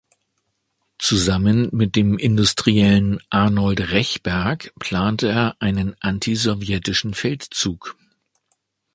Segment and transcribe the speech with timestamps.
[0.97, 7.95] Zusammen mit dem Industriellen Arnold Rechberg plante er einen antisowjetischen Feldzug.